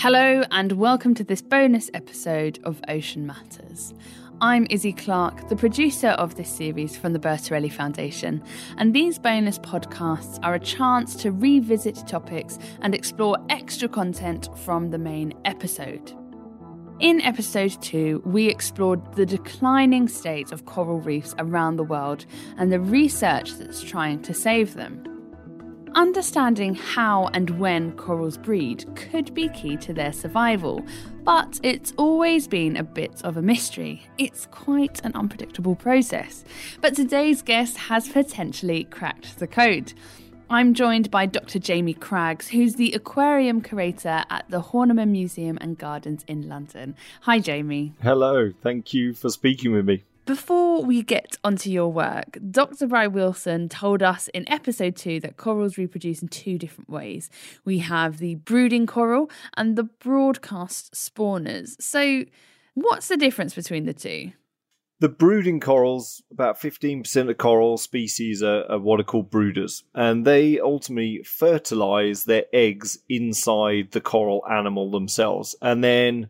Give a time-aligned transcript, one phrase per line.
[0.00, 3.92] Hello, and welcome to this bonus episode of Ocean Matters.
[4.40, 8.40] I'm Izzy Clark, the producer of this series from the Bertarelli Foundation,
[8.76, 14.90] and these bonus podcasts are a chance to revisit topics and explore extra content from
[14.90, 16.12] the main episode.
[17.00, 22.24] In episode 2, we explored the declining state of coral reefs around the world
[22.56, 25.07] and the research that's trying to save them.
[25.98, 30.86] Understanding how and when corals breed could be key to their survival,
[31.24, 34.04] but it's always been a bit of a mystery.
[34.16, 36.44] It's quite an unpredictable process.
[36.80, 39.92] But today's guest has potentially cracked the code.
[40.48, 41.58] I'm joined by Dr.
[41.58, 46.94] Jamie Craggs, who's the aquarium curator at the Horniman Museum and Gardens in London.
[47.22, 47.92] Hi, Jamie.
[48.04, 50.04] Hello, thank you for speaking with me.
[50.28, 52.86] Before we get onto your work, Dr.
[52.86, 57.30] Bry Wilson told us in episode two that corals reproduce in two different ways.
[57.64, 61.80] We have the brooding coral and the broadcast spawners.
[61.80, 62.26] So,
[62.74, 64.32] what's the difference between the two?
[65.00, 70.26] The brooding corals, about 15% of coral species are, are, what are called brooders, and
[70.26, 75.56] they ultimately fertilize their eggs inside the coral animal themselves.
[75.62, 76.28] And then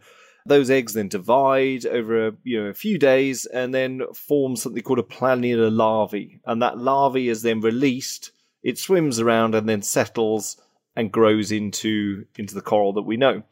[0.49, 4.83] those eggs then divide over a, you know a few days and then form something
[4.83, 8.33] called a planula larvae, and that larvae is then released.
[8.63, 10.61] It swims around and then settles
[10.97, 13.43] and grows into into the coral that we know.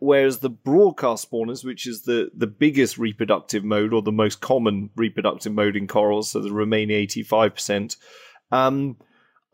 [0.00, 4.90] Whereas the broadcast spawners, which is the, the biggest reproductive mode or the most common
[4.94, 7.96] reproductive mode in corals, so the remaining 85%,
[8.52, 8.96] um,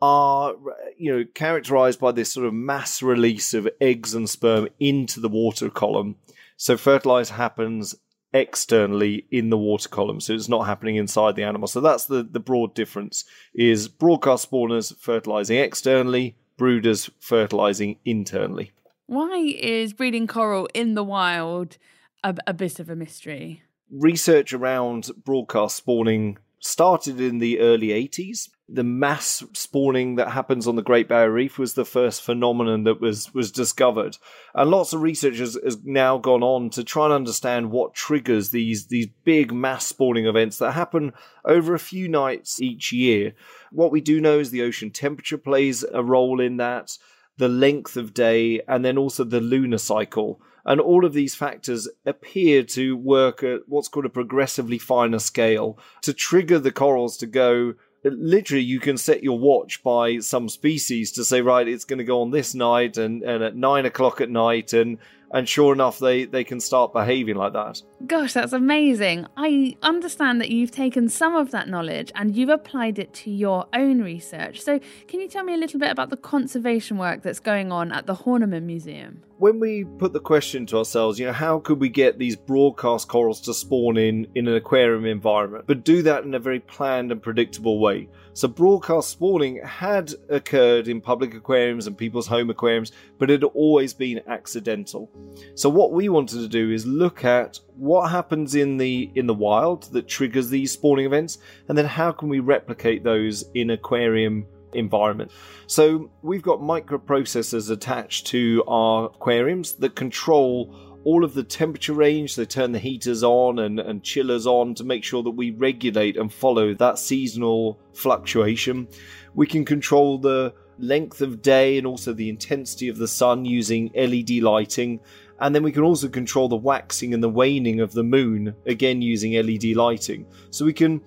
[0.01, 0.53] are
[0.97, 5.29] you know characterized by this sort of mass release of eggs and sperm into the
[5.29, 6.15] water column
[6.57, 7.95] so fertilize happens
[8.33, 11.67] externally in the water column, so it's not happening inside the animal.
[11.67, 18.71] So that's the, the broad difference: is broadcast spawners fertilizing externally, brooders fertilizing internally.
[19.07, 21.77] Why is breeding coral in the wild
[22.23, 23.61] a, a bit of a mystery?
[23.91, 28.49] Research around broadcast spawning started in the early 80s.
[28.67, 32.99] The mass spawning that happens on the Great Barrier Reef was the first phenomenon that
[32.99, 34.17] was, was discovered.
[34.55, 38.49] And lots of research has, has now gone on to try and understand what triggers
[38.49, 41.13] these, these big mass spawning events that happen
[41.45, 43.35] over a few nights each year.
[43.71, 46.97] What we do know is the ocean temperature plays a role in that,
[47.37, 50.41] the length of day, and then also the lunar cycle.
[50.65, 55.77] And all of these factors appear to work at what's called a progressively finer scale
[56.01, 57.75] to trigger the corals to go.
[58.03, 62.03] Literally, you can set your watch by some species to say, right, it's going to
[62.03, 64.97] go on this night and, and at nine o'clock at night, and
[65.31, 67.81] and sure enough they they can start behaving like that.
[68.05, 69.27] Gosh that's amazing.
[69.37, 73.67] I understand that you've taken some of that knowledge and you've applied it to your
[73.73, 74.61] own research.
[74.61, 77.91] So can you tell me a little bit about the conservation work that's going on
[77.91, 79.23] at the horniman museum?
[79.37, 83.07] When we put the question to ourselves you know how could we get these broadcast
[83.07, 87.11] corals to spawn in in an aquarium environment but do that in a very planned
[87.11, 88.07] and predictable way?
[88.35, 93.49] So broadcast spawning had occurred in public aquariums and people's home aquariums, but it had
[93.53, 95.09] always been accidental.
[95.55, 99.33] So what we wanted to do is look at what happens in the in the
[99.33, 101.37] wild that triggers these spawning events,
[101.67, 105.31] and then how can we replicate those in aquarium environment.
[105.67, 110.75] So we've got microprocessors attached to our aquariums that control
[111.05, 112.35] all of the temperature range.
[112.35, 116.17] They turn the heaters on and, and chillers on to make sure that we regulate
[116.17, 118.87] and follow that seasonal fluctuation.
[119.33, 123.91] We can control the length of day and also the intensity of the sun using
[123.95, 124.99] LED lighting.
[125.39, 129.01] And then we can also control the waxing and the waning of the moon, again
[129.01, 130.25] using LED lighting.
[130.49, 131.01] So we can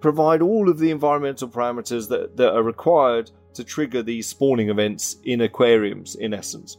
[0.00, 5.16] provide all of the environmental parameters that, that are required to trigger these spawning events
[5.24, 6.78] in aquariums, in essence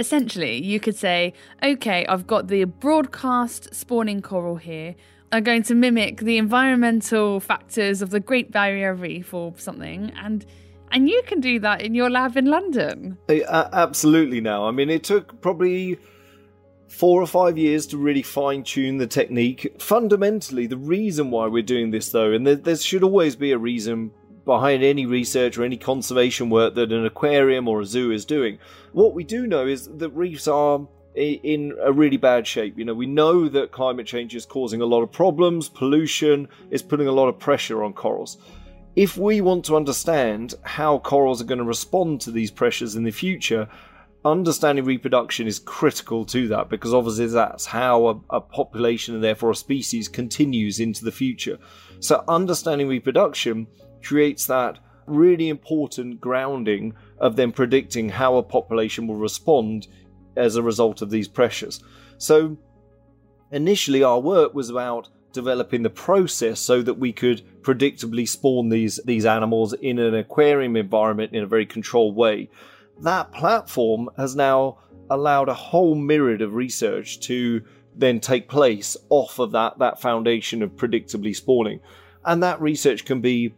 [0.00, 4.96] essentially, you could say, okay, I've got the broadcast spawning coral here.
[5.30, 10.44] I'm going to mimic the environmental factors of the Great Barrier Reef or something, and
[10.90, 13.18] and you can do that in your lab in London.
[13.28, 14.40] Uh, absolutely.
[14.40, 15.98] Now, I mean, it took probably
[16.88, 19.74] four or five years to really fine tune the technique.
[19.80, 23.58] Fundamentally, the reason why we're doing this, though, and there, there should always be a
[23.58, 24.10] reason
[24.44, 28.58] behind any research or any conservation work that an aquarium or a zoo is doing.
[28.92, 32.78] What we do know is that reefs are in a really bad shape.
[32.78, 36.82] You know, we know that climate change is causing a lot of problems, pollution is
[36.82, 38.38] putting a lot of pressure on corals.
[39.00, 43.02] If we want to understand how corals are going to respond to these pressures in
[43.02, 43.66] the future,
[44.26, 49.52] understanding reproduction is critical to that because obviously that's how a, a, population and therefore
[49.52, 51.56] a species continues into the future.
[52.00, 53.68] So, understanding reproduction
[54.02, 59.88] creates that really important grounding of then predicting how a population will respond
[60.36, 61.82] as a result of these pressures.
[62.18, 62.58] So
[63.50, 69.00] initially, our work was about developing the process so that we could predictably spawn these
[69.04, 72.50] these animals in an aquarium environment in a very controlled way.
[73.00, 74.78] That platform has now
[75.08, 77.62] allowed a whole myriad of research to
[77.96, 81.80] then take place off of that that foundation of predictably spawning.
[82.24, 83.54] And that research can be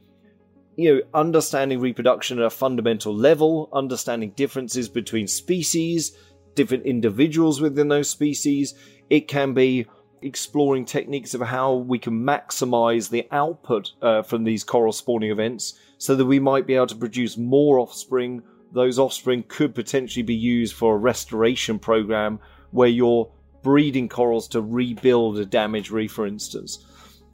[0.77, 6.17] you know, understanding reproduction at a fundamental level, understanding differences between species,
[6.55, 8.75] different individuals within those species.
[9.11, 9.87] It can be
[10.23, 15.75] exploring techniques of how we can maximize the output uh, from these coral spawning events
[15.99, 18.43] so that we might be able to produce more offspring.
[18.73, 22.39] Those offspring could potentially be used for a restoration program
[22.71, 23.31] where you're
[23.63, 26.85] breeding corals to rebuild a damaged reef, for instance.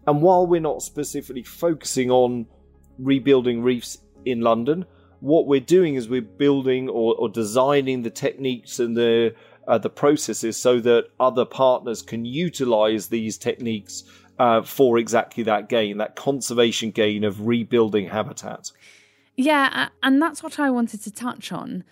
[0.07, 2.47] And while we're not specifically focusing on
[2.99, 4.85] rebuilding reefs in London,
[5.21, 9.35] what we're doing is we're building or, or designing the techniques and the
[9.69, 14.03] uh, the processes so that other partners can utilize these techniques
[14.39, 18.73] uh, for exactly that gain, that conservation gain of rebuilding habitat.
[19.37, 21.85] Yeah, and that's what I wanted to touch on.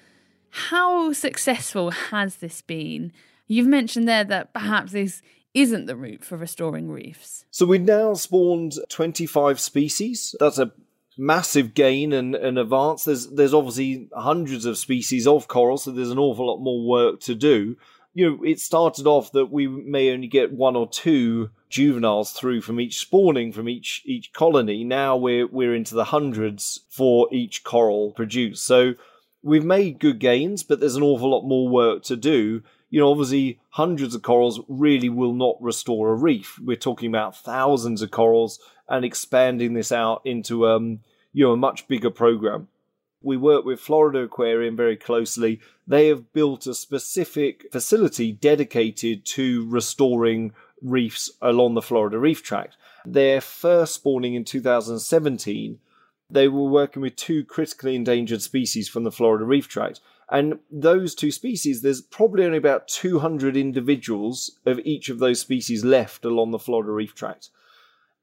[0.50, 3.12] How successful has this been?
[3.46, 5.22] You've mentioned there that perhaps this
[5.54, 7.44] isn't the route for restoring reefs.
[7.50, 10.34] So we've now spawned 25 species.
[10.40, 10.72] That's a
[11.16, 13.04] massive gain and, and advance.
[13.04, 17.20] There's there's obviously hundreds of species of coral, so there's an awful lot more work
[17.22, 17.76] to do.
[18.14, 22.60] You know, it started off that we may only get one or two juveniles through
[22.60, 24.84] from each spawning from each each colony.
[24.84, 28.64] Now we're we're into the hundreds for each coral produced.
[28.64, 28.94] So
[29.42, 32.62] we've made good gains, but there's an awful lot more work to do.
[32.88, 36.58] You know, obviously, hundreds of corals really will not restore a reef.
[36.62, 41.00] We're talking about thousands of corals and expanding this out into um,
[41.32, 42.68] you know a much bigger program.
[43.22, 45.60] We work with Florida Aquarium very closely.
[45.86, 52.76] They have built a specific facility dedicated to restoring reefs along the Florida Reef Tract.
[53.04, 55.78] Their first spawning in 2017,
[56.30, 60.00] they were working with two critically endangered species from the Florida Reef Tract.
[60.30, 65.84] And those two species, there's probably only about 200 individuals of each of those species
[65.84, 67.50] left along the Florida Reef Tract.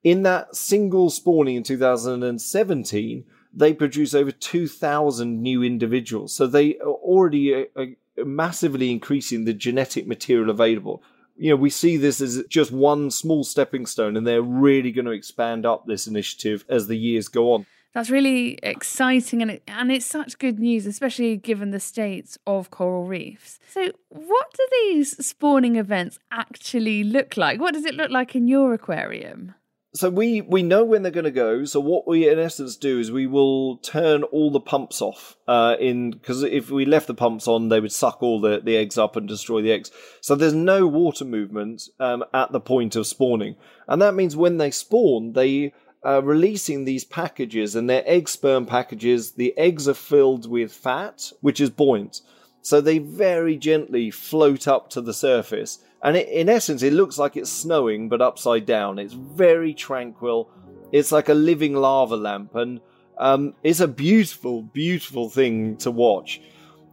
[0.03, 3.23] In that single spawning in 2017,
[3.53, 6.33] they produce over 2,000 new individuals.
[6.33, 7.85] So they are already uh, uh,
[8.25, 11.03] massively increasing the genetic material available.
[11.37, 15.05] You know, we see this as just one small stepping stone, and they're really going
[15.05, 17.65] to expand up this initiative as the years go on.
[17.93, 22.71] That's really exciting and it, and it's such good news, especially given the state of
[22.71, 23.59] coral reefs.
[23.69, 27.59] So, what do these spawning events actually look like?
[27.59, 29.53] What does it look like in your aquarium?
[29.95, 31.65] So we we know when they're going to go.
[31.65, 35.37] So what we in essence do is we will turn all the pumps off.
[35.47, 38.75] Uh, in because if we left the pumps on, they would suck all the the
[38.75, 39.91] eggs up and destroy the eggs.
[40.21, 43.55] So there's no water movement um, at the point of spawning,
[43.87, 45.73] and that means when they spawn, they
[46.03, 49.33] are releasing these packages and they're egg sperm packages.
[49.33, 52.21] The eggs are filled with fat, which is buoyant.
[52.63, 57.17] So they very gently float up to the surface and it, in essence, it looks
[57.17, 58.99] like it's snowing, but upside down.
[58.99, 60.49] It's very tranquil.
[60.91, 62.81] It's like a living lava lamp, and
[63.17, 66.41] um, it's a beautiful, beautiful thing to watch.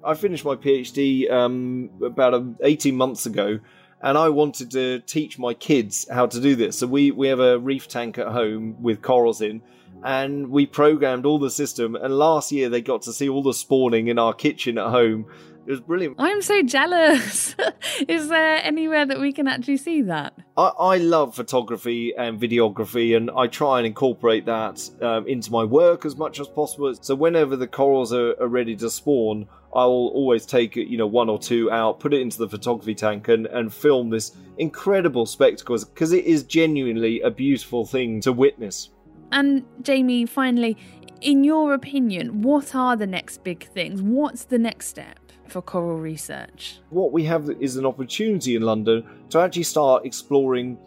[0.03, 3.59] I finished my PhD um, about um, 18 months ago,
[4.01, 6.79] and I wanted to teach my kids how to do this.
[6.79, 9.61] So we, we have a reef tank at home with corals in,
[10.05, 11.97] and we programmed all the system.
[11.97, 15.27] And last year they got to see all the spawning in our kitchen at home,
[15.71, 16.17] it was brilliant.
[16.19, 17.55] I'm so jealous.
[18.09, 20.35] Is there anywhere that we can actually see that?
[20.57, 25.63] I, I love photography and videography, and I try and incorporate that um, into my
[25.63, 26.93] work as much as possible.
[27.01, 31.29] So whenever the corals are, are ready to spawn, I'll always take you know one
[31.29, 35.79] or two out, put it into the photography tank, and and film this incredible spectacle
[35.79, 38.91] because it is genuinely a beautiful thing to witness.
[39.31, 40.77] And Jamie, finally,
[41.21, 44.03] in your opinion, what are the next big things?
[44.03, 45.30] What's the next step?
[45.51, 46.79] For coral research.
[46.91, 50.79] What we have is an opportunity in London to actually start exploring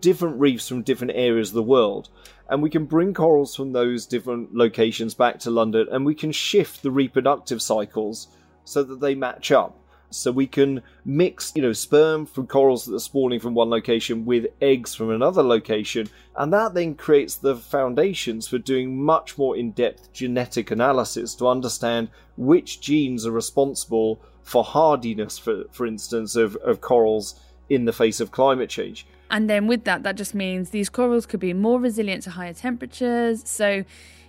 [0.00, 2.10] different reefs from different areas of the world.
[2.48, 6.30] And we can bring corals from those different locations back to London and we can
[6.30, 8.28] shift the reproductive cycles
[8.64, 9.78] so that they match up.
[10.10, 14.24] So we can mix, you know, sperm from corals that are spawning from one location
[14.24, 19.56] with eggs from another location, and that then creates the foundations for doing much more
[19.56, 26.54] in-depth genetic analysis to understand which genes are responsible for hardiness, for for instance, of,
[26.56, 29.06] of corals in the face of climate change.
[29.30, 32.52] And then with that, that just means these corals could be more resilient to higher
[32.52, 33.42] temperatures.
[33.46, 33.84] So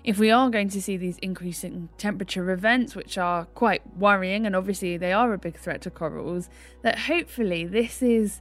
[0.06, 4.56] if we are going to see these increasing temperature events, which are quite worrying, and
[4.56, 6.48] obviously they are a big threat to corals,
[6.84, 8.40] that hopefully this is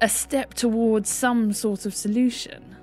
[0.00, 2.76] a step towards some sort of solution.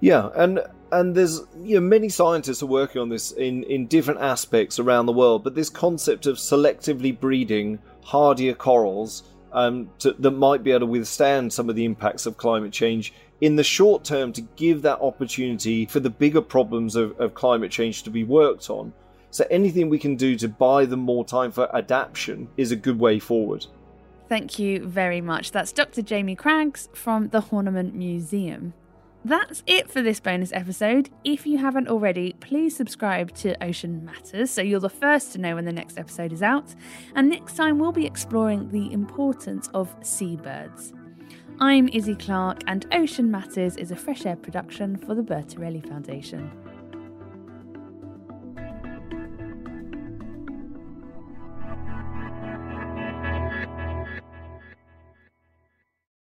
[0.00, 0.60] Yeah, and
[0.90, 5.06] and there's you know many scientists are working on this in in different aspects around
[5.06, 9.22] the world, but this concept of selectively breeding hardier corals
[9.52, 13.12] um, to, that might be able to withstand some of the impacts of climate change
[13.40, 17.70] in the short term to give that opportunity for the bigger problems of, of climate
[17.70, 18.92] change to be worked on.
[19.30, 22.98] So anything we can do to buy them more time for adaptation is a good
[22.98, 23.66] way forward.
[24.28, 25.50] Thank you very much.
[25.50, 26.02] That's Dr.
[26.02, 28.74] Jamie Craggs from the Horniman Museum.
[29.24, 31.10] That's it for this bonus episode.
[31.24, 35.56] If you haven't already, please subscribe to Ocean Matters so you're the first to know
[35.56, 36.74] when the next episode is out.
[37.14, 40.94] And next time, we'll be exploring the importance of seabirds.
[41.62, 46.50] I'm Izzy Clark, and Ocean Matters is a fresh air production for the Bertarelli Foundation.